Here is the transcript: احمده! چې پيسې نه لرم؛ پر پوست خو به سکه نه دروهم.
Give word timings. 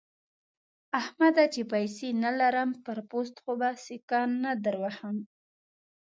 احمده! 0.99 1.45
چې 1.53 1.61
پيسې 1.73 2.07
نه 2.23 2.31
لرم؛ 2.39 2.69
پر 2.85 2.97
پوست 3.09 3.35
خو 3.43 3.51
به 3.59 3.69
سکه 3.85 4.21
نه 4.43 4.51
دروهم. 4.65 5.17